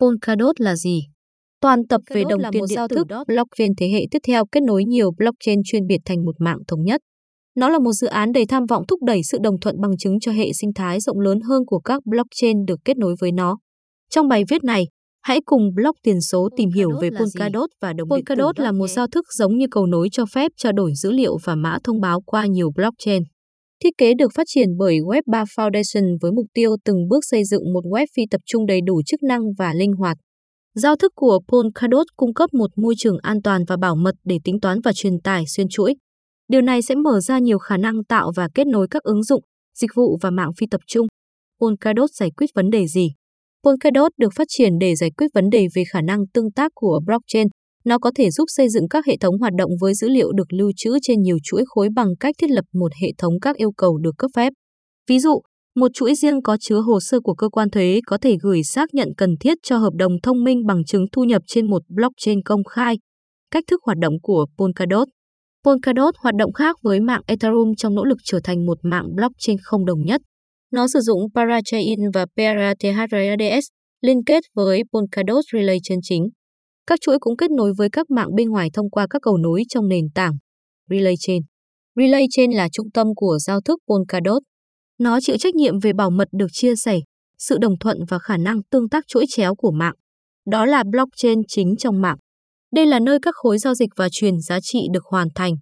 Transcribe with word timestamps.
Polkadot 0.00 0.60
là 0.60 0.76
gì? 0.76 1.00
Toàn 1.60 1.86
tập 1.88 2.00
về 2.10 2.24
đồng 2.28 2.40
tiền 2.52 2.62
điện 2.68 2.78
tử 2.88 3.04
blockchain 3.26 3.72
thế 3.78 3.88
hệ 3.88 4.00
tiếp 4.10 4.18
theo 4.26 4.44
kết 4.52 4.62
nối 4.62 4.84
nhiều 4.84 5.10
blockchain 5.18 5.60
chuyên 5.64 5.86
biệt 5.86 5.98
thành 6.04 6.24
một 6.24 6.34
mạng 6.38 6.58
thống 6.68 6.82
nhất. 6.82 7.00
Nó 7.56 7.68
là 7.68 7.78
một 7.78 7.92
dự 7.92 8.06
án 8.06 8.32
đầy 8.32 8.46
tham 8.46 8.66
vọng 8.66 8.84
thúc 8.88 9.02
đẩy 9.02 9.20
sự 9.22 9.38
đồng 9.42 9.60
thuận 9.60 9.80
bằng 9.80 9.96
chứng 9.98 10.20
cho 10.20 10.32
hệ 10.32 10.52
sinh 10.52 10.70
thái 10.74 11.00
rộng 11.00 11.20
lớn 11.20 11.40
hơn 11.40 11.62
của 11.66 11.78
các 11.78 12.02
blockchain 12.06 12.64
được 12.64 12.80
kết 12.84 12.96
nối 12.96 13.14
với 13.20 13.32
nó. 13.32 13.58
Trong 14.10 14.28
bài 14.28 14.44
viết 14.48 14.64
này, 14.64 14.84
hãy 15.22 15.40
cùng 15.44 15.74
block 15.74 15.96
tiền 16.02 16.20
số 16.20 16.48
tìm 16.56 16.70
hiểu 16.74 16.90
về 17.00 17.10
Polkadot 17.10 17.70
và 17.80 17.92
đồng 17.92 18.08
Polkadot 18.10 18.60
là 18.60 18.72
một 18.72 18.86
giao 18.86 19.06
thức 19.06 19.24
giống 19.38 19.56
như 19.58 19.66
cầu 19.70 19.86
nối 19.86 20.08
cho 20.12 20.26
phép 20.26 20.52
trao 20.56 20.72
đổi 20.72 20.92
dữ 20.94 21.12
liệu 21.12 21.36
và 21.44 21.54
mã 21.54 21.78
thông 21.84 22.00
báo 22.00 22.20
qua 22.26 22.46
nhiều 22.46 22.70
blockchain. 22.76 23.22
Thiết 23.84 23.90
kế 23.98 24.14
được 24.14 24.32
phát 24.34 24.46
triển 24.46 24.68
bởi 24.78 24.98
Web3 24.98 25.44
Foundation 25.44 26.16
với 26.20 26.32
mục 26.32 26.46
tiêu 26.54 26.76
từng 26.84 27.08
bước 27.08 27.20
xây 27.30 27.44
dựng 27.44 27.72
một 27.72 27.84
web 27.84 28.06
phi 28.16 28.22
tập 28.30 28.40
trung 28.46 28.66
đầy 28.66 28.80
đủ 28.86 29.02
chức 29.06 29.22
năng 29.22 29.40
và 29.58 29.74
linh 29.74 29.92
hoạt. 29.92 30.16
Giao 30.74 30.96
thức 30.96 31.12
của 31.14 31.40
Polkadot 31.48 32.06
cung 32.16 32.34
cấp 32.34 32.54
một 32.54 32.70
môi 32.76 32.94
trường 32.98 33.16
an 33.22 33.42
toàn 33.42 33.64
và 33.68 33.76
bảo 33.76 33.96
mật 33.96 34.14
để 34.24 34.38
tính 34.44 34.60
toán 34.60 34.80
và 34.80 34.92
truyền 34.92 35.20
tải 35.24 35.44
xuyên 35.46 35.68
chuỗi. 35.68 35.94
Điều 36.48 36.60
này 36.60 36.82
sẽ 36.82 36.94
mở 36.94 37.20
ra 37.20 37.38
nhiều 37.38 37.58
khả 37.58 37.76
năng 37.76 38.04
tạo 38.04 38.32
và 38.36 38.48
kết 38.54 38.66
nối 38.66 38.86
các 38.90 39.02
ứng 39.02 39.22
dụng, 39.22 39.42
dịch 39.74 39.90
vụ 39.94 40.18
và 40.22 40.30
mạng 40.30 40.50
phi 40.58 40.66
tập 40.70 40.80
trung. 40.86 41.06
Polkadot 41.60 42.10
giải 42.10 42.30
quyết 42.36 42.46
vấn 42.54 42.70
đề 42.70 42.86
gì? 42.86 43.08
Polkadot 43.64 44.12
được 44.16 44.32
phát 44.34 44.46
triển 44.48 44.72
để 44.80 44.94
giải 44.94 45.10
quyết 45.10 45.26
vấn 45.34 45.50
đề 45.50 45.66
về 45.74 45.84
khả 45.92 46.00
năng 46.00 46.18
tương 46.34 46.52
tác 46.52 46.72
của 46.74 47.00
blockchain. 47.06 47.48
Nó 47.86 47.98
có 47.98 48.10
thể 48.14 48.30
giúp 48.30 48.44
xây 48.48 48.68
dựng 48.68 48.88
các 48.88 49.06
hệ 49.06 49.16
thống 49.20 49.38
hoạt 49.38 49.52
động 49.58 49.70
với 49.80 49.94
dữ 49.94 50.08
liệu 50.08 50.32
được 50.32 50.52
lưu 50.52 50.72
trữ 50.76 50.98
trên 51.02 51.22
nhiều 51.22 51.36
chuỗi 51.42 51.64
khối 51.66 51.88
bằng 51.96 52.08
cách 52.20 52.34
thiết 52.38 52.50
lập 52.50 52.64
một 52.72 52.92
hệ 53.02 53.08
thống 53.18 53.34
các 53.40 53.56
yêu 53.56 53.72
cầu 53.76 53.98
được 53.98 54.14
cấp 54.18 54.30
phép. 54.36 54.52
Ví 55.08 55.18
dụ, 55.18 55.40
một 55.76 55.90
chuỗi 55.94 56.14
riêng 56.14 56.42
có 56.42 56.56
chứa 56.60 56.80
hồ 56.80 57.00
sơ 57.00 57.20
của 57.20 57.34
cơ 57.34 57.48
quan 57.48 57.70
thuế 57.70 58.00
có 58.06 58.18
thể 58.18 58.36
gửi 58.42 58.62
xác 58.62 58.94
nhận 58.94 59.08
cần 59.16 59.34
thiết 59.40 59.58
cho 59.62 59.78
hợp 59.78 59.92
đồng 59.94 60.12
thông 60.22 60.44
minh 60.44 60.66
bằng 60.66 60.84
chứng 60.84 61.04
thu 61.12 61.24
nhập 61.24 61.42
trên 61.46 61.70
một 61.70 61.82
blockchain 61.88 62.42
công 62.42 62.64
khai. 62.64 62.98
Cách 63.50 63.64
thức 63.70 63.80
hoạt 63.84 63.98
động 63.98 64.14
của 64.22 64.46
Polkadot 64.58 65.08
Polkadot 65.64 66.14
hoạt 66.18 66.34
động 66.34 66.52
khác 66.52 66.76
với 66.82 67.00
mạng 67.00 67.22
Ethereum 67.26 67.72
trong 67.76 67.94
nỗ 67.94 68.04
lực 68.04 68.18
trở 68.24 68.40
thành 68.44 68.66
một 68.66 68.78
mạng 68.82 69.06
blockchain 69.14 69.56
không 69.62 69.84
đồng 69.84 70.02
nhất. 70.02 70.20
Nó 70.72 70.88
sử 70.88 71.00
dụng 71.00 71.20
Parachain 71.34 71.98
và 72.14 72.26
PRTHRADS 72.26 73.66
liên 74.00 74.24
kết 74.26 74.44
với 74.54 74.82
Polkadot 74.92 75.44
Relay 75.52 75.78
chân 75.82 75.98
chính. 76.02 76.28
Các 76.86 77.00
chuỗi 77.00 77.18
cũng 77.20 77.36
kết 77.36 77.50
nối 77.50 77.72
với 77.76 77.88
các 77.92 78.10
mạng 78.10 78.34
bên 78.34 78.48
ngoài 78.48 78.70
thông 78.74 78.90
qua 78.90 79.06
các 79.10 79.22
cầu 79.22 79.36
nối 79.36 79.62
trong 79.68 79.88
nền 79.88 80.04
tảng 80.14 80.32
Relay 80.90 81.14
Chain. 81.18 81.42
Relay 81.96 82.26
Chain 82.30 82.50
là 82.50 82.68
trung 82.72 82.90
tâm 82.90 83.06
của 83.16 83.38
giao 83.40 83.60
thức 83.60 83.80
Polkadot. 83.88 84.42
Nó 84.98 85.20
chịu 85.20 85.36
trách 85.36 85.54
nhiệm 85.54 85.78
về 85.78 85.92
bảo 85.92 86.10
mật 86.10 86.28
được 86.32 86.46
chia 86.52 86.76
sẻ, 86.76 87.00
sự 87.38 87.58
đồng 87.58 87.78
thuận 87.78 87.98
và 88.08 88.18
khả 88.18 88.36
năng 88.36 88.62
tương 88.70 88.88
tác 88.88 89.04
chuỗi 89.08 89.24
chéo 89.28 89.54
của 89.54 89.70
mạng. 89.70 89.94
Đó 90.50 90.66
là 90.66 90.84
blockchain 90.90 91.38
chính 91.48 91.76
trong 91.78 92.00
mạng. 92.00 92.16
Đây 92.72 92.86
là 92.86 93.00
nơi 93.00 93.18
các 93.22 93.34
khối 93.36 93.58
giao 93.58 93.74
dịch 93.74 93.90
và 93.96 94.08
truyền 94.12 94.40
giá 94.40 94.58
trị 94.62 94.78
được 94.92 95.04
hoàn 95.04 95.28
thành. 95.34 95.54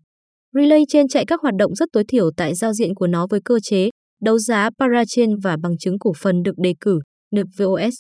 Relay 0.53 0.83
Chain 0.89 1.09
chạy 1.09 1.25
các 1.27 1.41
hoạt 1.41 1.55
động 1.59 1.75
rất 1.75 1.89
tối 1.93 2.05
thiểu 2.09 2.31
tại 2.37 2.55
giao 2.55 2.73
diện 2.73 2.95
của 2.95 3.07
nó 3.07 3.27
với 3.31 3.41
cơ 3.45 3.59
chế 3.63 3.91
đấu 4.21 4.39
giá 4.39 4.71
parachain 4.79 5.37
và 5.43 5.57
bằng 5.63 5.79
chứng 5.79 5.99
cổ 5.99 6.13
phần 6.19 6.43
được 6.43 6.55
đề 6.57 6.75
cử, 6.81 7.01
được 7.31 7.47
VOS. 7.59 7.95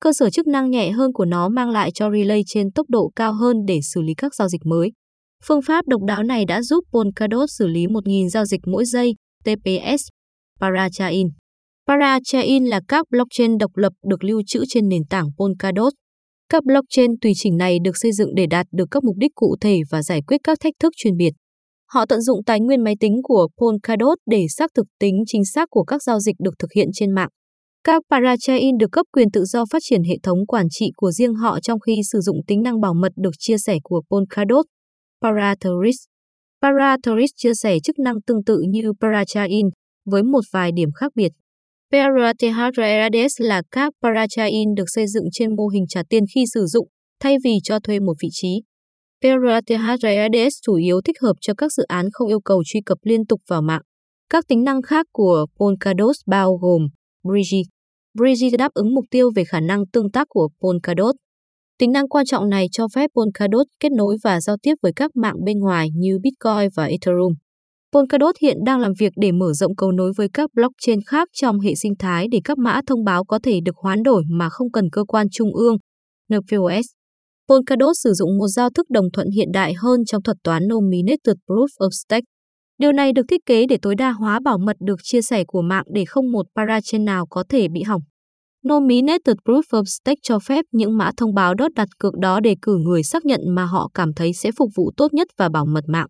Cơ 0.00 0.12
sở 0.12 0.30
chức 0.30 0.46
năng 0.46 0.70
nhẹ 0.70 0.90
hơn 0.90 1.12
của 1.12 1.24
nó 1.24 1.48
mang 1.48 1.70
lại 1.70 1.90
cho 1.90 2.10
Relay 2.10 2.42
trên 2.46 2.70
tốc 2.70 2.86
độ 2.90 3.10
cao 3.16 3.32
hơn 3.32 3.56
để 3.66 3.80
xử 3.82 4.02
lý 4.02 4.14
các 4.14 4.34
giao 4.34 4.48
dịch 4.48 4.60
mới. 4.64 4.92
Phương 5.44 5.62
pháp 5.62 5.86
độc 5.88 6.02
đáo 6.02 6.22
này 6.22 6.44
đã 6.44 6.62
giúp 6.62 6.84
Polkadot 6.92 7.48
xử 7.50 7.66
lý 7.66 7.86
1.000 7.86 8.28
giao 8.28 8.44
dịch 8.44 8.60
mỗi 8.66 8.84
giây, 8.84 9.14
TPS, 9.44 10.02
Parachain. 10.60 11.28
Parachain 11.86 12.64
là 12.64 12.80
các 12.88 13.06
blockchain 13.10 13.58
độc 13.58 13.76
lập 13.76 13.92
được 14.08 14.24
lưu 14.24 14.42
trữ 14.46 14.64
trên 14.68 14.88
nền 14.88 15.02
tảng 15.10 15.26
Polkadot. 15.38 15.92
Các 16.48 16.64
blockchain 16.64 17.10
tùy 17.20 17.32
chỉnh 17.36 17.56
này 17.56 17.78
được 17.84 17.96
xây 17.96 18.12
dựng 18.12 18.34
để 18.34 18.46
đạt 18.46 18.66
được 18.72 18.88
các 18.90 19.04
mục 19.04 19.16
đích 19.18 19.34
cụ 19.34 19.56
thể 19.60 19.80
và 19.90 20.02
giải 20.02 20.22
quyết 20.26 20.40
các 20.44 20.58
thách 20.60 20.74
thức 20.80 20.92
chuyên 20.96 21.16
biệt. 21.16 21.30
Họ 21.88 22.06
tận 22.06 22.20
dụng 22.20 22.44
tài 22.44 22.60
nguyên 22.60 22.84
máy 22.84 22.94
tính 23.00 23.20
của 23.22 23.48
Polkadot 23.60 24.18
để 24.26 24.46
xác 24.48 24.70
thực 24.74 24.86
tính 25.00 25.14
chính 25.26 25.44
xác 25.44 25.70
của 25.70 25.84
các 25.84 26.02
giao 26.02 26.20
dịch 26.20 26.36
được 26.38 26.54
thực 26.58 26.72
hiện 26.72 26.88
trên 26.94 27.14
mạng. 27.14 27.28
Các 27.86 28.02
parachain 28.10 28.78
được 28.78 28.92
cấp 28.92 29.06
quyền 29.12 29.30
tự 29.30 29.44
do 29.44 29.64
phát 29.70 29.78
triển 29.82 30.02
hệ 30.04 30.14
thống 30.22 30.46
quản 30.46 30.66
trị 30.70 30.90
của 30.96 31.10
riêng 31.10 31.34
họ 31.34 31.60
trong 31.60 31.80
khi 31.80 31.92
sử 32.12 32.20
dụng 32.20 32.36
tính 32.46 32.62
năng 32.62 32.80
bảo 32.80 32.94
mật 32.94 33.12
được 33.16 33.30
chia 33.38 33.58
sẻ 33.58 33.78
của 33.82 34.02
Polkadot. 34.10 34.66
Paratheris 35.22 35.96
Paratheris 36.62 37.30
chia 37.36 37.54
sẻ 37.54 37.78
chức 37.84 37.98
năng 37.98 38.22
tương 38.26 38.44
tự 38.44 38.60
như 38.68 38.92
Parachain 39.00 39.66
với 40.10 40.22
một 40.22 40.40
vài 40.52 40.70
điểm 40.74 40.88
khác 40.92 41.12
biệt. 41.14 41.32
Parathrades 41.92 43.32
là 43.38 43.62
các 43.70 43.92
parachain 44.02 44.74
được 44.76 44.84
xây 44.86 45.06
dựng 45.06 45.24
trên 45.32 45.56
mô 45.56 45.68
hình 45.68 45.84
trả 45.88 46.02
tiền 46.08 46.24
khi 46.34 46.44
sử 46.54 46.66
dụng, 46.66 46.88
thay 47.20 47.36
vì 47.44 47.52
cho 47.64 47.78
thuê 47.80 48.00
một 48.00 48.14
vị 48.22 48.28
trí. 48.32 48.62
Parathrades 49.22 50.54
chủ 50.62 50.74
yếu 50.74 51.00
thích 51.04 51.16
hợp 51.22 51.34
cho 51.40 51.54
các 51.54 51.72
dự 51.72 51.82
án 51.82 52.06
không 52.12 52.28
yêu 52.28 52.40
cầu 52.40 52.62
truy 52.66 52.80
cập 52.86 52.98
liên 53.02 53.26
tục 53.26 53.40
vào 53.48 53.62
mạng. 53.62 53.82
Các 54.30 54.44
tính 54.48 54.64
năng 54.64 54.82
khác 54.82 55.06
của 55.12 55.46
Polkadot 55.58 56.16
bao 56.26 56.56
gồm 56.56 56.88
Bridge. 57.24 57.75
Bridge 58.16 58.56
đáp 58.56 58.72
ứng 58.74 58.94
mục 58.94 59.04
tiêu 59.10 59.30
về 59.34 59.44
khả 59.44 59.60
năng 59.60 59.86
tương 59.86 60.10
tác 60.10 60.26
của 60.30 60.48
Polkadot. 60.60 61.14
Tính 61.78 61.92
năng 61.92 62.08
quan 62.08 62.26
trọng 62.26 62.48
này 62.48 62.66
cho 62.72 62.86
phép 62.94 63.10
Polkadot 63.14 63.66
kết 63.80 63.92
nối 63.92 64.16
và 64.24 64.40
giao 64.40 64.56
tiếp 64.62 64.74
với 64.82 64.92
các 64.96 65.16
mạng 65.16 65.36
bên 65.44 65.58
ngoài 65.58 65.88
như 65.94 66.18
Bitcoin 66.22 66.68
và 66.76 66.84
Ethereum. 66.84 67.32
Polkadot 67.92 68.34
hiện 68.40 68.56
đang 68.66 68.80
làm 68.80 68.92
việc 68.98 69.12
để 69.16 69.32
mở 69.32 69.52
rộng 69.52 69.76
cầu 69.76 69.92
nối 69.92 70.12
với 70.16 70.28
các 70.32 70.50
blockchain 70.54 70.98
khác 71.06 71.28
trong 71.32 71.60
hệ 71.60 71.74
sinh 71.74 71.92
thái 71.98 72.28
để 72.30 72.40
các 72.44 72.58
mã 72.58 72.80
thông 72.86 73.04
báo 73.04 73.24
có 73.24 73.38
thể 73.42 73.60
được 73.64 73.76
hoán 73.76 74.02
đổi 74.02 74.22
mà 74.30 74.48
không 74.48 74.70
cần 74.72 74.90
cơ 74.92 75.04
quan 75.04 75.26
trung 75.30 75.54
ương. 75.54 75.76
NPOS 76.34 76.86
Polkadot 77.48 77.96
sử 78.02 78.12
dụng 78.12 78.38
một 78.38 78.48
giao 78.48 78.70
thức 78.70 78.90
đồng 78.90 79.06
thuận 79.12 79.30
hiện 79.30 79.52
đại 79.52 79.74
hơn 79.74 80.04
trong 80.04 80.22
thuật 80.22 80.36
toán 80.44 80.62
Nominated 80.68 81.36
Proof 81.48 81.66
of 81.80 81.90
Stake. 81.90 82.24
Điều 82.78 82.92
này 82.92 83.12
được 83.12 83.22
thiết 83.28 83.40
kế 83.46 83.66
để 83.66 83.78
tối 83.82 83.94
đa 83.94 84.10
hóa 84.10 84.40
bảo 84.40 84.58
mật 84.58 84.76
được 84.80 84.96
chia 85.02 85.22
sẻ 85.22 85.44
của 85.46 85.62
mạng 85.62 85.84
để 85.94 86.04
không 86.04 86.32
một 86.32 86.46
parachain 86.56 87.04
nào 87.04 87.26
có 87.26 87.44
thể 87.48 87.68
bị 87.68 87.82
hỏng. 87.82 88.02
Nominated 88.68 89.36
Proof 89.44 89.62
of 89.70 89.84
Stake 89.84 90.20
cho 90.22 90.38
phép 90.38 90.64
những 90.72 90.96
mã 90.96 91.10
thông 91.16 91.34
báo 91.34 91.54
đốt 91.54 91.72
đặt 91.74 91.88
cược 91.98 92.14
đó 92.18 92.40
đề 92.40 92.54
cử 92.62 92.76
người 92.76 93.02
xác 93.02 93.24
nhận 93.24 93.40
mà 93.54 93.64
họ 93.64 93.90
cảm 93.94 94.14
thấy 94.14 94.32
sẽ 94.32 94.50
phục 94.58 94.70
vụ 94.76 94.90
tốt 94.96 95.14
nhất 95.14 95.28
và 95.38 95.48
bảo 95.48 95.66
mật 95.66 95.84
mạng. 95.88 96.06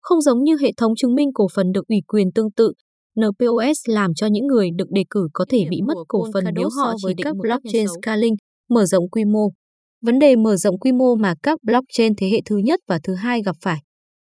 Không 0.00 0.20
giống 0.20 0.42
như 0.42 0.56
hệ 0.60 0.70
thống 0.76 0.96
chứng 0.96 1.14
minh 1.14 1.28
cổ 1.34 1.46
phần 1.54 1.72
được 1.72 1.88
ủy 1.88 1.98
quyền 2.06 2.32
tương 2.34 2.52
tự, 2.52 2.72
NPOS 3.20 3.78
làm 3.88 4.14
cho 4.14 4.26
những 4.26 4.46
người 4.46 4.68
được 4.76 4.90
đề 4.90 5.04
cử 5.10 5.28
có 5.32 5.44
thể 5.48 5.64
bị 5.70 5.82
mất 5.82 5.94
cổ 6.08 6.26
phần 6.34 6.44
nếu 6.54 6.68
họ 6.78 6.94
với 7.02 7.14
các 7.22 7.36
blockchain 7.36 7.86
scaling, 8.02 8.34
mở 8.70 8.84
rộng 8.84 9.08
quy 9.10 9.24
mô. 9.24 9.48
Vấn 10.02 10.18
đề 10.18 10.36
mở 10.36 10.56
rộng 10.56 10.78
quy 10.78 10.92
mô 10.92 11.14
mà 11.14 11.34
các 11.42 11.58
blockchain 11.62 12.12
thế 12.16 12.30
hệ 12.30 12.40
thứ 12.44 12.56
nhất 12.56 12.80
và 12.88 12.98
thứ 13.02 13.14
hai 13.14 13.42
gặp 13.42 13.56
phải. 13.62 13.78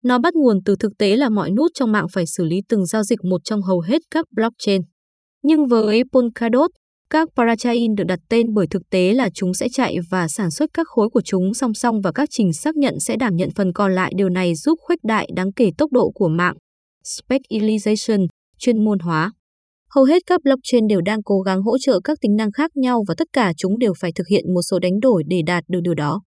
Nó 0.04 0.19
bắt 0.19 0.34
nguồn 0.34 0.59
từ 0.65 0.76
thực 0.81 0.92
tế 0.98 1.16
là 1.16 1.28
mọi 1.28 1.50
nút 1.50 1.70
trong 1.75 1.92
mạng 1.92 2.06
phải 2.12 2.26
xử 2.26 2.44
lý 2.44 2.60
từng 2.69 2.87
giao 2.87 3.03
dịch 3.03 3.25
một 3.25 3.41
trong 3.44 3.62
hầu 3.62 3.81
hết 3.81 4.03
các 4.10 4.26
blockchain. 4.32 4.82
Nhưng 5.42 5.66
với 5.66 6.03
Polkadot, 6.12 6.70
các 7.10 7.28
parachain 7.37 7.94
được 7.94 8.04
đặt 8.04 8.19
tên 8.28 8.54
bởi 8.54 8.66
thực 8.66 8.82
tế 8.91 9.12
là 9.12 9.28
chúng 9.34 9.54
sẽ 9.54 9.69
chạy 9.72 9.97
và 10.10 10.28
sản 10.28 10.50
xuất 10.50 10.70
các 10.75 10.87
khối 10.88 11.09
của 11.10 11.22
chúng 11.25 11.54
song 11.54 11.75
song 11.75 12.00
và 12.00 12.12
các 12.12 12.28
trình 12.32 12.53
xác 12.53 12.76
nhận 12.76 13.00
sẽ 13.00 13.16
đảm 13.16 13.37
nhận 13.37 13.48
phần 13.56 13.72
còn 13.72 13.94
lại. 13.94 14.12
Điều 14.16 14.28
này 14.28 14.54
giúp 14.54 14.78
khuếch 14.82 14.98
đại 15.04 15.28
đáng 15.37 15.53
kể 15.53 15.70
tốc 15.78 15.92
độ 15.92 16.10
của 16.15 16.28
mạng. 16.28 16.54
Specialization, 17.04 18.26
chuyên 18.59 18.84
môn 18.84 18.98
hóa. 18.98 19.32
Hầu 19.91 20.04
hết 20.04 20.22
các 20.26 20.41
blockchain 20.44 20.86
đều 20.86 21.00
đang 21.00 21.22
cố 21.22 21.41
gắng 21.41 21.62
hỗ 21.62 21.78
trợ 21.78 22.00
các 22.04 22.19
tính 22.21 22.36
năng 22.36 22.53
khác 22.53 22.71
nhau 22.76 23.04
và 23.09 23.15
tất 23.19 23.28
cả 23.32 23.53
chúng 23.56 23.78
đều 23.78 23.92
phải 24.00 24.12
thực 24.12 24.26
hiện 24.31 24.54
một 24.54 24.62
số 24.62 24.78
đánh 24.78 25.00
đổi 25.00 25.22
để 25.26 25.41
đạt 25.47 25.65
được 25.69 25.81
điều 25.82 25.94
đó. 25.94 26.22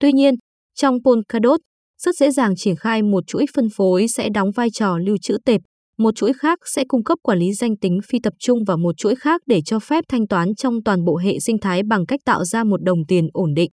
Tuy 0.00 0.12
nhiên, 0.12 0.34
trong 0.74 0.98
Polkadot, 1.04 1.60
rất 2.04 2.16
dễ 2.16 2.30
dàng 2.30 2.56
triển 2.56 2.76
khai 2.76 3.02
một 3.02 3.26
chuỗi 3.26 3.44
phân 3.54 3.68
phối 3.76 4.08
sẽ 4.08 4.28
đóng 4.34 4.50
vai 4.50 4.68
trò 4.70 4.98
lưu 4.98 5.16
trữ 5.22 5.36
tệp, 5.44 5.60
một 5.98 6.14
chuỗi 6.16 6.32
khác 6.32 6.58
sẽ 6.74 6.84
cung 6.88 7.04
cấp 7.04 7.18
quản 7.22 7.38
lý 7.38 7.52
danh 7.52 7.76
tính 7.76 7.98
phi 8.08 8.18
tập 8.22 8.32
trung 8.38 8.58
và 8.66 8.76
một 8.76 8.96
chuỗi 8.96 9.14
khác 9.16 9.40
để 9.46 9.60
cho 9.64 9.78
phép 9.78 10.04
thanh 10.08 10.26
toán 10.26 10.54
trong 10.54 10.74
toàn 10.84 11.04
bộ 11.04 11.16
hệ 11.16 11.38
sinh 11.38 11.58
thái 11.58 11.82
bằng 11.82 12.06
cách 12.06 12.20
tạo 12.24 12.44
ra 12.44 12.64
một 12.64 12.82
đồng 12.82 12.98
tiền 13.08 13.28
ổn 13.32 13.54
định. 13.54 13.70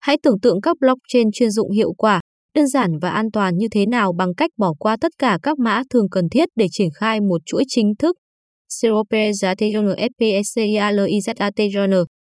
Hãy 0.00 0.16
tưởng 0.22 0.40
tượng 0.40 0.60
các 0.60 0.76
blockchain 0.80 1.32
chuyên 1.32 1.50
dụng 1.50 1.70
hiệu 1.72 1.92
quả, 1.92 2.20
đơn 2.54 2.66
giản 2.66 2.98
và 2.98 3.10
an 3.10 3.30
toàn 3.32 3.56
như 3.56 3.66
thế 3.70 3.86
nào 3.86 4.12
bằng 4.18 4.34
cách 4.34 4.50
bỏ 4.56 4.72
qua 4.78 4.96
tất 5.00 5.12
cả 5.18 5.38
các 5.42 5.58
mã 5.58 5.82
thường 5.90 6.08
cần 6.10 6.28
thiết 6.28 6.48
để 6.56 6.66
triển 6.70 6.88
khai 6.94 7.20
một 7.20 7.40
chuỗi 7.46 7.64
chính 7.68 7.92
thức. 7.98 8.16
COP 8.82 9.12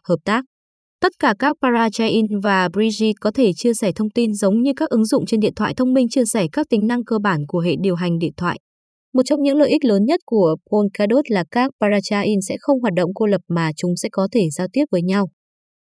hợp 0.07 0.17
tác. 0.25 0.45
Tất 1.01 1.11
cả 1.19 1.33
các 1.39 1.55
parachain 1.61 2.25
và 2.43 2.69
bridge 2.73 3.11
có 3.21 3.31
thể 3.31 3.51
chia 3.55 3.73
sẻ 3.73 3.91
thông 3.95 4.09
tin 4.09 4.33
giống 4.33 4.61
như 4.61 4.71
các 4.75 4.89
ứng 4.89 5.05
dụng 5.05 5.25
trên 5.25 5.39
điện 5.39 5.53
thoại 5.55 5.73
thông 5.73 5.93
minh 5.93 6.07
chia 6.09 6.25
sẻ 6.25 6.47
các 6.51 6.69
tính 6.69 6.87
năng 6.87 7.03
cơ 7.03 7.19
bản 7.19 7.41
của 7.47 7.59
hệ 7.59 7.75
điều 7.81 7.95
hành 7.95 8.19
điện 8.19 8.33
thoại. 8.37 8.59
Một 9.13 9.21
trong 9.25 9.43
những 9.43 9.57
lợi 9.57 9.69
ích 9.69 9.85
lớn 9.85 10.05
nhất 10.05 10.19
của 10.25 10.55
Polkadot 10.71 11.25
là 11.29 11.43
các 11.51 11.71
parachain 11.81 12.39
sẽ 12.49 12.55
không 12.59 12.81
hoạt 12.81 12.93
động 12.93 13.09
cô 13.15 13.25
lập 13.25 13.41
mà 13.47 13.71
chúng 13.77 13.95
sẽ 13.95 14.09
có 14.11 14.27
thể 14.31 14.49
giao 14.49 14.67
tiếp 14.73 14.85
với 14.91 15.01
nhau. 15.01 15.27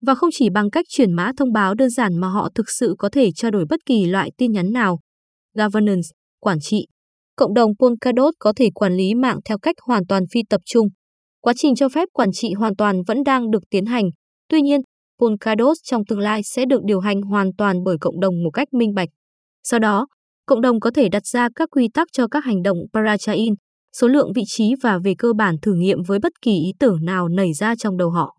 Và 0.05 0.15
không 0.15 0.29
chỉ 0.33 0.49
bằng 0.49 0.69
cách 0.69 0.85
chuyển 0.89 1.13
mã 1.13 1.31
thông 1.37 1.53
báo 1.53 1.73
đơn 1.73 1.89
giản 1.89 2.17
mà 2.17 2.27
họ 2.27 2.49
thực 2.55 2.69
sự 2.69 2.95
có 2.97 3.09
thể 3.09 3.29
trao 3.35 3.51
đổi 3.51 3.65
bất 3.69 3.79
kỳ 3.85 4.05
loại 4.05 4.31
tin 4.37 4.51
nhắn 4.51 4.71
nào. 4.73 4.99
Governance, 5.53 6.07
quản 6.39 6.57
trị. 6.61 6.87
Cộng 7.35 7.53
đồng 7.53 7.71
Polkadot 7.79 8.33
có 8.39 8.53
thể 8.55 8.69
quản 8.73 8.93
lý 8.93 9.13
mạng 9.13 9.39
theo 9.45 9.57
cách 9.57 9.75
hoàn 9.87 10.07
toàn 10.07 10.23
phi 10.31 10.39
tập 10.49 10.61
trung. 10.65 10.87
Quá 11.41 11.53
trình 11.57 11.75
cho 11.75 11.89
phép 11.89 12.07
quản 12.13 12.29
trị 12.33 12.53
hoàn 12.53 12.75
toàn 12.75 13.01
vẫn 13.07 13.23
đang 13.23 13.51
được 13.51 13.63
tiến 13.69 13.85
hành. 13.85 14.05
Tuy 14.49 14.61
nhiên, 14.61 14.81
Polkadot 15.19 15.77
trong 15.83 16.05
tương 16.05 16.19
lai 16.19 16.43
sẽ 16.43 16.65
được 16.65 16.81
điều 16.85 16.99
hành 16.99 17.21
hoàn 17.21 17.49
toàn 17.57 17.83
bởi 17.83 17.97
cộng 18.01 18.19
đồng 18.19 18.43
một 18.43 18.49
cách 18.53 18.73
minh 18.73 18.93
bạch. 18.93 19.09
Sau 19.63 19.79
đó, 19.79 20.07
cộng 20.45 20.61
đồng 20.61 20.79
có 20.79 20.91
thể 20.91 21.09
đặt 21.09 21.25
ra 21.25 21.49
các 21.55 21.69
quy 21.71 21.89
tắc 21.93 22.07
cho 22.11 22.27
các 22.27 22.45
hành 22.45 22.63
động 22.63 22.77
parachain, 22.93 23.53
số 23.93 24.07
lượng 24.07 24.33
vị 24.35 24.43
trí 24.47 24.73
và 24.83 24.99
về 25.03 25.13
cơ 25.17 25.33
bản 25.33 25.55
thử 25.61 25.73
nghiệm 25.73 26.03
với 26.03 26.19
bất 26.19 26.31
kỳ 26.41 26.51
ý 26.51 26.73
tưởng 26.79 27.05
nào 27.05 27.27
nảy 27.27 27.53
ra 27.53 27.75
trong 27.75 27.97
đầu 27.97 28.09
họ. 28.09 28.37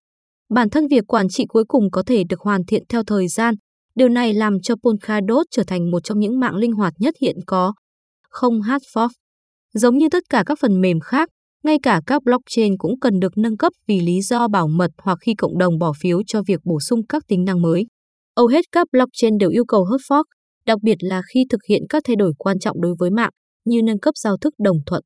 Bản 0.50 0.70
thân 0.70 0.86
việc 0.86 1.04
quản 1.06 1.28
trị 1.28 1.44
cuối 1.48 1.64
cùng 1.68 1.90
có 1.90 2.02
thể 2.06 2.24
được 2.28 2.40
hoàn 2.40 2.64
thiện 2.64 2.82
theo 2.88 3.02
thời 3.06 3.28
gian. 3.28 3.54
Điều 3.94 4.08
này 4.08 4.34
làm 4.34 4.60
cho 4.62 4.74
Polkadot 4.76 5.46
trở 5.50 5.62
thành 5.66 5.90
một 5.90 6.00
trong 6.04 6.18
những 6.18 6.40
mạng 6.40 6.56
linh 6.56 6.72
hoạt 6.72 6.94
nhất 6.98 7.14
hiện 7.20 7.36
có. 7.46 7.74
Không 8.28 8.62
hard 8.62 8.84
fork. 8.94 9.08
Giống 9.74 9.98
như 9.98 10.08
tất 10.08 10.22
cả 10.30 10.42
các 10.46 10.58
phần 10.60 10.80
mềm 10.80 11.00
khác, 11.00 11.28
ngay 11.66 11.78
cả 11.82 12.00
các 12.06 12.22
blockchain 12.24 12.78
cũng 12.78 13.00
cần 13.00 13.20
được 13.20 13.38
nâng 13.38 13.56
cấp 13.56 13.72
vì 13.86 14.00
lý 14.00 14.20
do 14.20 14.48
bảo 14.48 14.68
mật 14.68 14.90
hoặc 14.98 15.18
khi 15.20 15.34
cộng 15.34 15.58
đồng 15.58 15.78
bỏ 15.78 15.92
phiếu 16.00 16.22
cho 16.26 16.42
việc 16.46 16.60
bổ 16.64 16.80
sung 16.80 17.06
các 17.08 17.22
tính 17.28 17.44
năng 17.44 17.62
mới. 17.62 17.86
Hầu 18.36 18.46
hết 18.46 18.64
các 18.72 18.86
blockchain 18.92 19.38
đều 19.38 19.50
yêu 19.50 19.64
cầu 19.64 19.84
hard 19.84 20.02
fork, 20.12 20.24
đặc 20.66 20.78
biệt 20.82 20.96
là 21.00 21.22
khi 21.34 21.44
thực 21.50 21.60
hiện 21.68 21.82
các 21.88 22.02
thay 22.06 22.16
đổi 22.16 22.32
quan 22.38 22.58
trọng 22.58 22.80
đối 22.80 22.94
với 22.98 23.10
mạng, 23.10 23.30
như 23.64 23.82
nâng 23.82 23.98
cấp 23.98 24.14
giao 24.16 24.36
thức 24.36 24.54
đồng 24.58 24.76
thuận. 24.86 25.02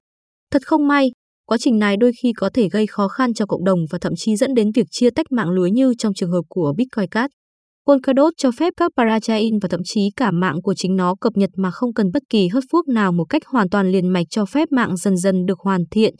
Thật 0.51 0.63
không 0.67 0.89
may, 0.89 1.11
quá 1.47 1.59
trình 1.61 1.79
này 1.79 1.97
đôi 1.97 2.13
khi 2.23 2.33
có 2.37 2.51
thể 2.55 2.69
gây 2.69 2.87
khó 2.87 3.09
khăn 3.09 3.35
cho 3.35 3.47
cộng 3.47 3.65
đồng 3.65 3.79
và 3.91 3.99
thậm 4.01 4.13
chí 4.17 4.37
dẫn 4.37 4.55
đến 4.55 4.71
việc 4.75 4.87
chia 4.91 5.11
tách 5.11 5.33
mạng 5.33 5.51
lưới 5.51 5.71
như 5.71 5.95
trong 5.99 6.15
trường 6.15 6.31
hợp 6.31 6.43
của 6.49 6.75
Bitcoin 6.77 7.09
Cash. 7.09 7.33
Polkadot 7.87 8.33
cho 8.37 8.51
phép 8.59 8.73
các 8.77 8.91
parachain 8.97 9.59
và 9.59 9.69
thậm 9.69 9.81
chí 9.85 10.01
cả 10.17 10.31
mạng 10.31 10.63
của 10.63 10.75
chính 10.75 10.97
nó 10.97 11.15
cập 11.21 11.33
nhật 11.37 11.51
mà 11.57 11.71
không 11.71 11.95
cần 11.95 12.07
bất 12.15 12.23
kỳ 12.31 12.49
hớt 12.49 12.65
fork 12.73 12.93
nào 12.95 13.13
một 13.13 13.25
cách 13.25 13.43
hoàn 13.47 13.69
toàn 13.71 13.91
liền 13.91 14.09
mạch 14.09 14.27
cho 14.31 14.47
phép 14.47 14.69
mạng 14.73 14.97
dần 14.97 15.17
dần 15.17 15.47
được 15.47 15.59
hoàn 15.59 15.81
thiện. 15.91 16.15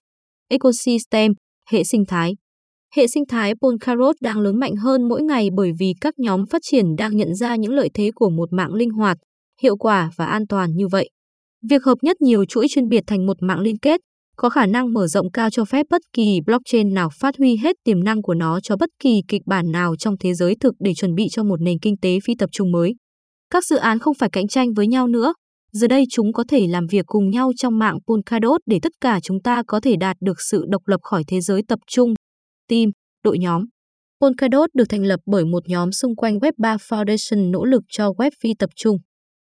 Ecosystem, 0.53 1.33
hệ 1.71 1.85
sinh 1.85 2.05
thái 2.09 2.33
Hệ 2.95 3.07
sinh 3.07 3.25
thái 3.29 3.53
Polkadot 3.63 4.17
đang 4.21 4.39
lớn 4.39 4.61
mạnh 4.61 4.77
hơn 4.77 5.09
mỗi 5.09 5.23
ngày 5.23 5.49
bởi 5.57 5.71
vì 5.79 5.93
các 6.01 6.15
nhóm 6.19 6.47
phát 6.47 6.63
triển 6.63 6.97
đang 6.99 7.17
nhận 7.17 7.35
ra 7.35 7.57
những 7.57 7.73
lợi 7.73 7.91
thế 7.95 8.11
của 8.15 8.31
một 8.31 8.53
mạng 8.53 8.75
linh 8.75 8.91
hoạt, 8.91 9.19
hiệu 9.63 9.77
quả 9.77 10.11
và 10.17 10.27
an 10.27 10.47
toàn 10.47 10.71
như 10.75 10.89
vậy. 10.89 11.11
Việc 11.71 11.85
hợp 11.85 11.99
nhất 12.03 12.17
nhiều 12.21 12.45
chuỗi 12.45 12.67
chuyên 12.69 12.89
biệt 12.89 13.05
thành 13.07 13.27
một 13.27 13.37
mạng 13.41 13.61
liên 13.61 13.79
kết 13.79 14.01
có 14.37 14.49
khả 14.49 14.67
năng 14.67 14.93
mở 14.93 15.07
rộng 15.07 15.31
cao 15.31 15.51
cho 15.51 15.65
phép 15.65 15.87
bất 15.91 16.03
kỳ 16.13 16.41
blockchain 16.47 16.95
nào 16.95 17.09
phát 17.21 17.35
huy 17.39 17.57
hết 17.57 17.77
tiềm 17.85 18.05
năng 18.05 18.23
của 18.23 18.35
nó 18.35 18.61
cho 18.61 18.77
bất 18.77 18.89
kỳ 19.03 19.23
kịch 19.29 19.43
bản 19.47 19.73
nào 19.73 19.97
trong 19.97 20.15
thế 20.21 20.35
giới 20.35 20.55
thực 20.61 20.75
để 20.79 20.95
chuẩn 20.95 21.15
bị 21.15 21.27
cho 21.31 21.45
một 21.45 21.61
nền 21.61 21.79
kinh 21.79 21.97
tế 21.97 22.19
phi 22.25 22.35
tập 22.39 22.51
trung 22.53 22.73
mới. 22.73 22.95
Các 23.51 23.65
dự 23.65 23.77
án 23.77 23.99
không 23.99 24.15
phải 24.15 24.29
cạnh 24.33 24.49
tranh 24.49 24.73
với 24.75 24.87
nhau 24.87 25.09
nữa, 25.09 25.33
giờ 25.73 25.87
đây 25.87 26.05
chúng 26.11 26.33
có 26.33 26.45
thể 26.49 26.67
làm 26.67 26.87
việc 26.87 27.07
cùng 27.07 27.31
nhau 27.31 27.53
trong 27.57 27.79
mạng 27.79 27.99
Polkadot 28.07 28.61
để 28.67 28.79
tất 28.83 28.93
cả 29.01 29.21
chúng 29.23 29.43
ta 29.43 29.63
có 29.67 29.81
thể 29.81 29.97
đạt 29.97 30.17
được 30.21 30.41
sự 30.51 30.65
độc 30.69 30.83
lập 30.89 31.01
khỏi 31.03 31.25
thế 31.27 31.41
giới 31.41 31.63
tập 31.69 31.79
trung. 31.87 32.15
Team, 32.69 32.91
đội 33.25 33.39
nhóm 33.39 33.65
Polkadot 34.21 34.71
được 34.75 34.85
thành 34.89 35.05
lập 35.05 35.21
bởi 35.27 35.45
một 35.45 35.69
nhóm 35.69 35.93
xung 35.93 36.17
quanh 36.17 36.39
Web3 36.39 36.77
Foundation 36.77 37.51
nỗ 37.51 37.65
lực 37.65 37.83
cho 37.89 38.11
web 38.11 38.31
phi 38.43 38.55
tập 38.59 38.71
trung. 38.77 38.97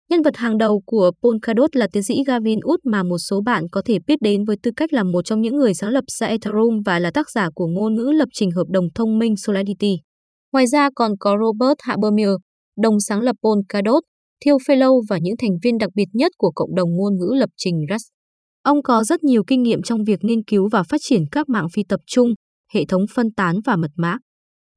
Nhân 0.09 0.21
vật 0.21 0.37
hàng 0.37 0.57
đầu 0.57 0.81
của 0.85 1.11
Polkadot 1.23 1.75
là 1.75 1.87
tiến 1.91 2.03
sĩ 2.03 2.23
Gavin 2.27 2.59
Wood 2.59 2.77
mà 2.83 3.03
một 3.03 3.17
số 3.17 3.41
bạn 3.41 3.63
có 3.71 3.81
thể 3.85 3.97
biết 4.07 4.15
đến 4.21 4.45
với 4.45 4.55
tư 4.63 4.71
cách 4.75 4.93
là 4.93 5.03
một 5.03 5.21
trong 5.25 5.41
những 5.41 5.55
người 5.55 5.73
sáng 5.73 5.89
lập 5.89 6.03
ra 6.07 6.27
Ethereum 6.27 6.81
và 6.85 6.99
là 6.99 7.11
tác 7.11 7.29
giả 7.29 7.49
của 7.55 7.67
ngôn 7.67 7.95
ngữ 7.95 8.11
lập 8.15 8.29
trình 8.33 8.51
hợp 8.51 8.67
đồng 8.69 8.85
thông 8.95 9.19
minh 9.19 9.35
Solidity. 9.35 9.95
Ngoài 10.51 10.67
ra 10.67 10.89
còn 10.95 11.11
có 11.19 11.37
Robert 11.41 11.77
Habermeer, 11.79 12.35
đồng 12.77 12.99
sáng 12.99 13.21
lập 13.21 13.35
Polkadot, 13.43 14.03
theo 14.45 14.57
Fellow 14.57 15.01
và 15.09 15.17
những 15.21 15.37
thành 15.37 15.57
viên 15.63 15.77
đặc 15.77 15.89
biệt 15.95 16.07
nhất 16.13 16.31
của 16.37 16.51
cộng 16.55 16.75
đồng 16.75 16.89
ngôn 16.95 17.13
ngữ 17.17 17.33
lập 17.35 17.49
trình 17.57 17.75
Rust. 17.89 18.07
Ông 18.63 18.83
có 18.83 19.03
rất 19.03 19.23
nhiều 19.23 19.43
kinh 19.47 19.63
nghiệm 19.63 19.81
trong 19.81 20.03
việc 20.03 20.19
nghiên 20.21 20.43
cứu 20.43 20.69
và 20.71 20.83
phát 20.83 20.97
triển 21.01 21.23
các 21.31 21.49
mạng 21.49 21.67
phi 21.73 21.83
tập 21.89 21.99
trung, 22.07 22.33
hệ 22.73 22.85
thống 22.85 23.01
phân 23.15 23.31
tán 23.31 23.55
và 23.65 23.75
mật 23.75 23.91
mã. 23.97 24.17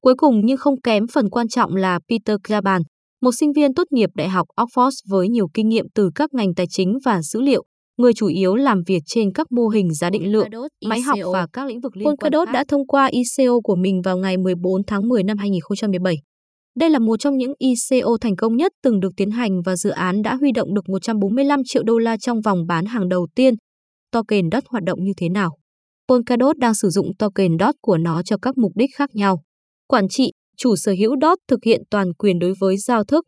Cuối 0.01 0.15
cùng 0.17 0.41
nhưng 0.43 0.57
không 0.57 0.81
kém 0.81 1.03
phần 1.13 1.29
quan 1.29 1.47
trọng 1.47 1.75
là 1.75 1.99
Peter 2.09 2.37
Klaban, 2.47 2.81
một 3.21 3.31
sinh 3.31 3.51
viên 3.53 3.73
tốt 3.73 3.83
nghiệp 3.91 4.09
Đại 4.15 4.29
học 4.29 4.47
Oxford 4.57 4.91
với 5.09 5.29
nhiều 5.29 5.47
kinh 5.53 5.69
nghiệm 5.69 5.85
từ 5.95 6.09
các 6.15 6.33
ngành 6.33 6.53
tài 6.55 6.65
chính 6.69 6.97
và 7.05 7.21
dữ 7.21 7.41
liệu, 7.41 7.63
người 7.97 8.13
chủ 8.13 8.27
yếu 8.27 8.55
làm 8.55 8.81
việc 8.87 8.99
trên 9.05 9.33
các 9.33 9.51
mô 9.51 9.67
hình 9.67 9.93
giá 9.93 10.09
định 10.09 10.31
lượng, 10.31 10.47
máy 10.85 11.01
học 11.01 11.19
và 11.33 11.47
các 11.53 11.67
lĩnh 11.67 11.81
vực 11.81 11.97
liên 11.97 12.05
quan 12.05 12.15
Polkadot 12.15 12.47
đã 12.53 12.63
thông 12.67 12.87
qua 12.87 13.09
ICO 13.11 13.59
của 13.63 13.75
mình 13.75 14.01
vào 14.01 14.17
ngày 14.17 14.37
14 14.37 14.81
tháng 14.87 15.07
10 15.07 15.23
năm 15.23 15.37
2017. 15.37 16.15
Đây 16.79 16.89
là 16.89 16.99
một 16.99 17.19
trong 17.19 17.37
những 17.37 17.53
ICO 17.57 18.17
thành 18.21 18.35
công 18.35 18.57
nhất 18.57 18.71
từng 18.83 18.99
được 18.99 19.09
tiến 19.17 19.31
hành 19.31 19.61
và 19.65 19.75
dự 19.75 19.89
án 19.89 20.21
đã 20.21 20.35
huy 20.35 20.51
động 20.51 20.73
được 20.73 20.89
145 20.89 21.61
triệu 21.65 21.83
đô 21.83 21.97
la 21.97 22.17
trong 22.17 22.41
vòng 22.41 22.67
bán 22.67 22.85
hàng 22.85 23.09
đầu 23.09 23.27
tiên. 23.35 23.53
Token 24.11 24.45
DOT 24.51 24.63
hoạt 24.67 24.83
động 24.83 25.03
như 25.03 25.11
thế 25.17 25.29
nào? 25.29 25.57
Polkadot 26.07 26.57
đang 26.57 26.73
sử 26.73 26.89
dụng 26.89 27.07
token 27.19 27.51
DOT 27.59 27.75
của 27.81 27.97
nó 27.97 28.23
cho 28.23 28.37
các 28.41 28.57
mục 28.57 28.71
đích 28.75 28.89
khác 28.95 29.09
nhau. 29.13 29.41
Quản 29.87 30.07
trị, 30.09 30.31
chủ 30.57 30.75
sở 30.75 30.91
hữu 30.99 31.15
DOT 31.21 31.37
thực 31.47 31.59
hiện 31.65 31.81
toàn 31.89 32.13
quyền 32.13 32.39
đối 32.39 32.53
với 32.59 32.77
giao 32.77 33.03
thức. 33.03 33.25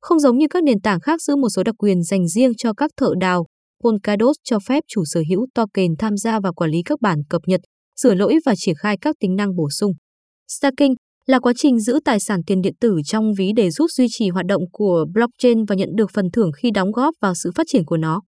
Không 0.00 0.18
giống 0.18 0.38
như 0.38 0.46
các 0.50 0.64
nền 0.64 0.80
tảng 0.80 1.00
khác 1.00 1.22
giữ 1.22 1.36
một 1.36 1.48
số 1.48 1.62
đặc 1.62 1.74
quyền 1.78 2.02
dành 2.02 2.28
riêng 2.28 2.52
cho 2.56 2.72
các 2.72 2.90
thợ 2.96 3.10
đào, 3.20 3.46
Polkadot 3.84 4.36
cho 4.44 4.58
phép 4.68 4.84
chủ 4.88 5.02
sở 5.04 5.22
hữu 5.30 5.46
token 5.54 5.96
tham 5.98 6.16
gia 6.16 6.40
và 6.40 6.52
quản 6.52 6.70
lý 6.70 6.82
các 6.84 7.00
bản 7.00 7.18
cập 7.28 7.42
nhật, 7.46 7.60
sửa 8.00 8.14
lỗi 8.14 8.38
và 8.46 8.54
triển 8.56 8.74
khai 8.74 8.96
các 9.00 9.16
tính 9.20 9.36
năng 9.36 9.56
bổ 9.56 9.68
sung. 9.70 9.92
Staking 10.48 10.92
là 11.30 11.38
quá 11.38 11.52
trình 11.56 11.80
giữ 11.80 12.00
tài 12.04 12.20
sản 12.20 12.40
tiền 12.46 12.60
điện 12.60 12.74
tử 12.80 12.96
trong 13.04 13.34
ví 13.38 13.52
để 13.56 13.70
giúp 13.70 13.86
duy 13.90 14.06
trì 14.10 14.28
hoạt 14.28 14.46
động 14.46 14.62
của 14.72 15.06
blockchain 15.14 15.64
và 15.64 15.74
nhận 15.74 15.88
được 15.96 16.10
phần 16.14 16.30
thưởng 16.32 16.50
khi 16.56 16.70
đóng 16.70 16.92
góp 16.92 17.14
vào 17.20 17.34
sự 17.34 17.50
phát 17.54 17.66
triển 17.66 17.84
của 17.84 17.96
nó. 17.96 18.20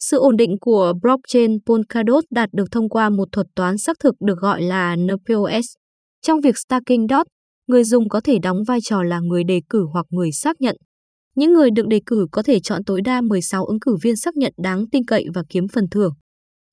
Sự 0.00 0.18
ổn 0.18 0.36
định 0.36 0.56
của 0.60 0.92
blockchain 1.02 1.50
Polkadot 1.66 2.24
đạt 2.30 2.48
được 2.52 2.64
thông 2.70 2.88
qua 2.88 3.10
một 3.10 3.28
thuật 3.32 3.46
toán 3.54 3.78
xác 3.78 3.96
thực 4.00 4.14
được 4.26 4.38
gọi 4.38 4.62
là 4.62 4.96
NPOS. 4.96 5.64
Trong 6.22 6.40
việc 6.40 6.58
staking 6.58 7.06
DOT, 7.10 7.26
người 7.66 7.84
dùng 7.84 8.08
có 8.08 8.20
thể 8.20 8.38
đóng 8.42 8.56
vai 8.66 8.78
trò 8.84 9.02
là 9.02 9.20
người 9.20 9.44
đề 9.44 9.60
cử 9.68 9.86
hoặc 9.92 10.06
người 10.10 10.32
xác 10.32 10.60
nhận. 10.60 10.76
Những 11.36 11.52
người 11.52 11.70
được 11.70 11.86
đề 11.86 12.00
cử 12.06 12.26
có 12.32 12.42
thể 12.42 12.60
chọn 12.60 12.84
tối 12.84 13.00
đa 13.04 13.20
16 13.20 13.64
ứng 13.64 13.80
cử 13.80 13.96
viên 14.02 14.16
xác 14.16 14.36
nhận 14.36 14.52
đáng 14.56 14.84
tin 14.92 15.04
cậy 15.04 15.26
và 15.34 15.42
kiếm 15.48 15.68
phần 15.68 15.84
thưởng. 15.90 16.12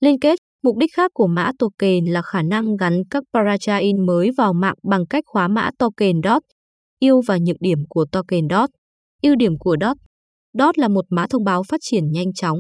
Liên 0.02 0.20
kết, 0.20 0.40
mục 0.64 0.78
đích 0.78 0.90
khác 0.96 1.12
của 1.14 1.28
mã 1.28 1.52
token 1.60 2.06
là 2.06 2.22
khả 2.22 2.42
năng 2.42 2.78
gắn 2.78 3.02
các 3.10 3.24
parachain 3.34 4.06
mới 4.06 4.30
vào 4.38 4.54
mạng 4.54 4.76
bằng 4.84 5.06
cách 5.10 5.24
khóa 5.28 5.48
mã 5.48 5.70
token 5.80 6.16
DOT. 6.24 6.42
Ưu 7.00 7.22
và 7.28 7.38
nhược 7.38 7.58
điểm 7.60 7.78
của 7.90 8.06
token 8.12 8.48
DOT. 8.50 8.70
Ưu 9.24 9.36
điểm 9.36 9.58
của 9.60 9.76
DOT. 9.82 9.98
DOT 10.54 10.78
là 10.78 10.88
một 10.88 11.06
mã 11.10 11.28
thông 11.30 11.44
báo 11.44 11.64
phát 11.64 11.80
triển 11.82 12.12
nhanh 12.12 12.34
chóng. 12.34 12.60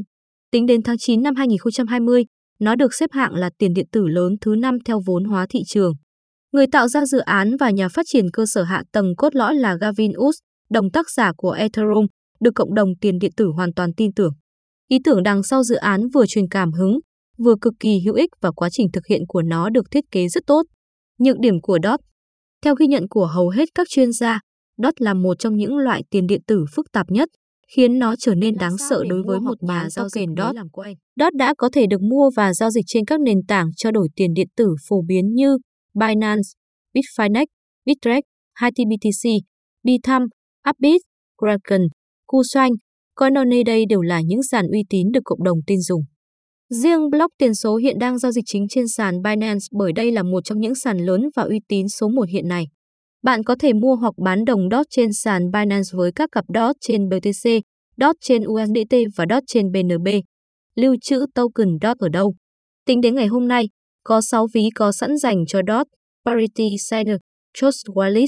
Tính 0.51 0.65
đến 0.65 0.83
tháng 0.83 0.98
9 1.00 1.21
năm 1.21 1.36
2020, 1.36 2.24
nó 2.59 2.75
được 2.75 2.94
xếp 2.94 3.09
hạng 3.12 3.33
là 3.33 3.50
tiền 3.57 3.74
điện 3.74 3.86
tử 3.92 4.07
lớn 4.07 4.36
thứ 4.42 4.56
5 4.56 4.77
theo 4.86 5.01
vốn 5.06 5.24
hóa 5.24 5.45
thị 5.50 5.59
trường. 5.68 5.94
Người 6.51 6.68
tạo 6.71 6.88
ra 6.88 7.06
dự 7.06 7.19
án 7.19 7.57
và 7.59 7.69
nhà 7.69 7.89
phát 7.89 8.06
triển 8.06 8.25
cơ 8.33 8.45
sở 8.48 8.63
hạ 8.63 8.83
tầng 8.92 9.15
cốt 9.18 9.36
lõi 9.36 9.56
là 9.56 9.77
Gavin 9.81 10.12
Wood, 10.12 10.31
đồng 10.69 10.92
tác 10.92 11.09
giả 11.09 11.31
của 11.38 11.51
Ethereum, 11.51 12.05
được 12.39 12.51
cộng 12.55 12.74
đồng 12.74 12.89
tiền 13.01 13.20
điện 13.20 13.31
tử 13.38 13.48
hoàn 13.55 13.74
toàn 13.74 13.93
tin 13.93 14.13
tưởng. 14.13 14.34
Ý 14.88 14.98
tưởng 15.03 15.24
đằng 15.24 15.43
sau 15.43 15.63
dự 15.63 15.75
án 15.75 16.08
vừa 16.13 16.25
truyền 16.25 16.48
cảm 16.48 16.72
hứng, 16.72 17.00
vừa 17.43 17.55
cực 17.62 17.74
kỳ 17.79 18.00
hữu 18.05 18.13
ích 18.15 18.29
và 18.41 18.51
quá 18.51 18.69
trình 18.71 18.88
thực 18.93 19.05
hiện 19.05 19.21
của 19.27 19.41
nó 19.41 19.69
được 19.69 19.91
thiết 19.91 20.03
kế 20.12 20.27
rất 20.27 20.43
tốt. 20.48 20.63
Nhược 21.19 21.39
điểm 21.39 21.62
của 21.62 21.79
DOT 21.83 22.00
Theo 22.63 22.75
ghi 22.75 22.88
nhận 22.88 23.07
của 23.10 23.25
hầu 23.25 23.50
hết 23.50 23.69
các 23.75 23.88
chuyên 23.89 24.12
gia, 24.12 24.39
DOT 24.77 24.93
là 25.01 25.13
một 25.13 25.39
trong 25.39 25.55
những 25.55 25.77
loại 25.77 26.03
tiền 26.10 26.27
điện 26.27 26.41
tử 26.48 26.65
phức 26.75 26.91
tạp 26.91 27.05
nhất, 27.10 27.29
khiến 27.75 28.00
nó 28.00 28.15
trở 28.19 28.36
nên 28.36 28.57
đáng 28.57 28.77
sợ 28.89 29.03
đối 29.10 29.24
với 29.24 29.39
một 29.39 29.63
nhà 29.63 29.89
giao 29.89 30.10
dịch 30.10 30.29
DOT. 30.38 30.55
DOT 31.19 31.33
đã 31.33 31.53
có 31.57 31.69
thể 31.74 31.86
được 31.89 32.01
mua 32.01 32.29
và 32.36 32.53
giao 32.53 32.69
dịch 32.69 32.86
trên 32.88 33.05
các 33.05 33.19
nền 33.19 33.38
tảng 33.48 33.69
trao 33.75 33.91
đổi 33.91 34.07
tiền 34.15 34.33
điện 34.33 34.48
tử 34.55 34.75
phổ 34.89 35.01
biến 35.07 35.33
như 35.33 35.57
Binance, 35.93 36.50
Bitfinex, 36.93 37.45
Bittrex, 37.86 38.24
2TBTC, 38.60 39.39
Bithumb, 39.83 40.29
Upbit, 40.69 41.01
Kraken, 41.38 41.81
KuCoin, 42.27 42.74
Coinone 43.15 43.63
đây 43.63 43.86
đều 43.89 44.01
là 44.01 44.21
những 44.25 44.43
sàn 44.43 44.65
uy 44.67 44.83
tín 44.89 45.07
được 45.13 45.21
cộng 45.24 45.43
đồng 45.43 45.57
tin 45.67 45.79
dùng. 45.81 46.01
Riêng 46.71 47.09
block 47.09 47.37
tiền 47.37 47.55
số 47.55 47.75
hiện 47.75 47.99
đang 47.99 48.17
giao 48.17 48.31
dịch 48.31 48.43
chính 48.47 48.67
trên 48.67 48.87
sàn 48.87 49.21
Binance 49.21 49.65
bởi 49.71 49.93
đây 49.93 50.11
là 50.11 50.23
một 50.23 50.41
trong 50.43 50.59
những 50.59 50.75
sàn 50.75 50.97
lớn 50.97 51.29
và 51.35 51.43
uy 51.43 51.59
tín 51.67 51.89
số 51.89 52.07
1 52.07 52.29
hiện 52.29 52.47
nay. 52.47 52.65
Bạn 53.23 53.43
có 53.43 53.55
thể 53.59 53.73
mua 53.73 53.95
hoặc 53.95 54.13
bán 54.25 54.45
đồng 54.45 54.69
DOT 54.71 54.85
trên 54.89 55.13
sàn 55.13 55.51
Binance 55.51 55.89
với 55.93 56.11
các 56.15 56.29
cặp 56.31 56.45
DOT 56.55 56.75
trên 56.81 57.09
BTC, 57.09 57.49
DOT 57.97 58.15
trên 58.21 58.43
USDT 58.43 58.95
và 59.15 59.25
DOT 59.29 59.43
trên 59.47 59.71
BNB. 59.71 60.07
Lưu 60.75 60.95
trữ 61.01 61.25
token 61.35 61.77
DOT 61.81 61.97
ở 61.97 62.09
đâu? 62.09 62.33
Tính 62.85 63.01
đến 63.01 63.15
ngày 63.15 63.27
hôm 63.27 63.47
nay, 63.47 63.69
có 64.03 64.21
6 64.21 64.47
ví 64.53 64.69
có 64.75 64.91
sẵn 64.91 65.17
dành 65.17 65.45
cho 65.47 65.61
DOT, 65.67 65.87
Parity 66.25 66.69
Center, 66.91 67.17
Trust 67.53 67.87
Wallet, 67.87 68.27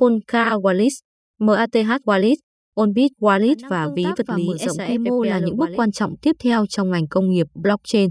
Polka 0.00 0.50
Wallet, 0.50 0.92
MATH 1.40 2.02
Wallet, 2.04 2.36
Onbit 2.74 3.12
Wallet 3.20 3.56
và 3.70 3.88
ví 3.96 4.04
vật 4.16 4.36
lý 4.36 4.46
SAMO 4.58 5.24
là 5.24 5.38
những 5.38 5.56
bước 5.56 5.68
quan 5.76 5.92
trọng 5.92 6.16
tiếp 6.22 6.32
theo 6.42 6.66
trong 6.66 6.90
ngành 6.90 7.08
công 7.08 7.30
nghiệp 7.30 7.46
blockchain. 7.54 8.10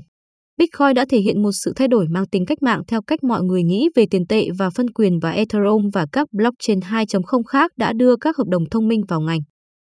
Bitcoin 0.58 0.94
đã 0.96 1.06
thể 1.10 1.20
hiện 1.20 1.42
một 1.42 1.52
sự 1.52 1.74
thay 1.76 1.88
đổi 1.88 2.08
mang 2.10 2.28
tính 2.28 2.46
cách 2.46 2.62
mạng 2.62 2.82
theo 2.88 3.02
cách 3.08 3.24
mọi 3.24 3.44
người 3.44 3.64
nghĩ 3.64 3.90
về 3.96 4.06
tiền 4.12 4.28
tệ 4.28 4.48
và 4.58 4.70
phân 4.70 4.90
quyền 4.90 5.20
và 5.20 5.32
Ethereum 5.32 5.90
và 5.94 6.06
các 6.12 6.28
blockchain 6.32 6.80
2.0 6.80 7.44
khác 7.44 7.72
đã 7.78 7.94
đưa 7.94 8.16
các 8.16 8.38
hợp 8.38 8.48
đồng 8.48 8.70
thông 8.72 8.88
minh 8.88 9.02
vào 9.08 9.22
ngành. 9.22 9.40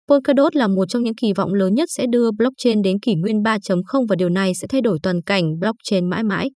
Polkadot 0.09 0.55
là 0.55 0.67
một 0.67 0.85
trong 0.89 1.03
những 1.03 1.15
kỳ 1.15 1.33
vọng 1.33 1.53
lớn 1.53 1.73
nhất 1.73 1.89
sẽ 1.91 2.05
đưa 2.09 2.31
blockchain 2.31 2.81
đến 2.81 2.99
kỷ 2.99 3.15
nguyên 3.15 3.41
3.0 3.41 4.05
và 4.09 4.15
điều 4.15 4.29
này 4.29 4.55
sẽ 4.55 4.67
thay 4.67 4.81
đổi 4.81 4.99
toàn 5.03 5.21
cảnh 5.21 5.59
blockchain 5.59 6.09
mãi 6.09 6.23
mãi. 6.23 6.49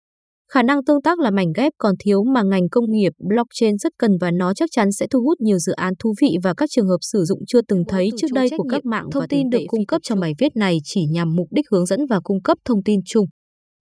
Khả 0.55 0.63
năng 0.63 0.85
tương 0.85 1.03
tác 1.03 1.19
là 1.19 1.31
mảnh 1.31 1.53
ghép 1.57 1.73
còn 1.79 1.95
thiếu 1.99 2.25
mà 2.25 2.43
ngành 2.43 2.69
công 2.69 2.85
nghiệp 2.91 3.13
blockchain 3.19 3.79
rất 3.79 3.93
cần 3.99 4.11
và 4.21 4.31
nó 4.31 4.55
chắc 4.55 4.69
chắn 4.73 4.93
sẽ 4.93 5.07
thu 5.11 5.21
hút 5.21 5.41
nhiều 5.41 5.59
dự 5.59 5.73
án 5.73 5.95
thú 5.99 6.15
vị 6.23 6.37
và 6.43 6.55
các 6.57 6.71
trường 6.71 6.89
hợp 6.89 6.97
sử 7.01 7.25
dụng 7.25 7.39
chưa 7.47 7.61
từng 7.69 7.83
thấy 7.89 8.09
trước 8.17 8.27
đây 8.33 8.49
của 8.57 8.65
các 8.71 8.85
mạng 8.85 9.07
thông 9.13 9.29
tin 9.29 9.51
được 9.51 9.59
cung 9.67 9.87
cấp 9.87 10.01
trong 10.05 10.21
bài 10.21 10.33
viết 10.39 10.57
này 10.57 10.79
chỉ 10.85 11.07
nhằm 11.11 11.37
mục 11.37 11.49
đích 11.51 11.65
hướng 11.71 11.87
dẫn 11.87 12.01
và 12.11 12.21
cung 12.25 12.43
cấp 12.43 12.59
thông 12.65 12.83
tin 12.83 13.01
chung. 13.07 13.27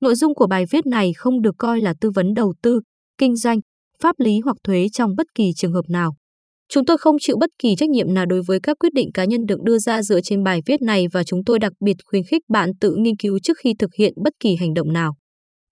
Nội 0.02 0.16
dung 0.16 0.36
của 0.36 0.48
bài 0.48 0.66
viết 0.72 0.86
này 0.86 1.12
không 1.18 1.42
được 1.42 1.56
coi 1.58 1.82
là 1.82 1.94
tư 2.02 2.12
vấn 2.16 2.34
đầu 2.34 2.54
tư, 2.64 2.82
kinh 3.18 3.36
doanh, 3.36 3.60
pháp 4.02 4.16
lý 4.20 4.40
hoặc 4.40 4.58
thuế 4.64 4.88
trong 4.94 5.16
bất 5.18 5.28
kỳ 5.36 5.52
trường 5.56 5.74
hợp 5.74 5.86
nào. 5.90 6.16
Chúng 6.70 6.86
tôi 6.86 6.98
không 6.98 7.16
chịu 7.20 7.38
bất 7.40 7.50
kỳ 7.62 7.76
trách 7.76 7.90
nhiệm 7.90 8.14
nào 8.14 8.26
đối 8.26 8.42
với 8.48 8.60
các 8.64 8.78
quyết 8.80 8.94
định 8.94 9.10
cá 9.14 9.26
nhân 9.26 9.46
được 9.46 9.62
đưa 9.64 9.78
ra 9.78 10.02
dựa 10.02 10.22
trên 10.22 10.44
bài 10.44 10.62
viết 10.66 10.82
này 10.82 11.06
và 11.14 11.24
chúng 11.24 11.44
tôi 11.46 11.60
đặc 11.60 11.74
biệt 11.86 11.96
khuyến 12.06 12.24
khích 12.24 12.42
bạn 12.50 12.70
tự 12.82 12.96
nghiên 13.00 13.18
cứu 13.18 13.40
trước 13.44 13.58
khi 13.64 13.74
thực 13.80 13.90
hiện 13.98 14.14
bất 14.24 14.34
kỳ 14.40 14.56
hành 14.56 14.74
động 14.74 14.94
nào. 14.94 15.14